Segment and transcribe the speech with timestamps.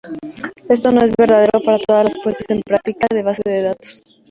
[0.67, 4.01] Esto no es verdadero para todas las puestas en práctica de base de datos.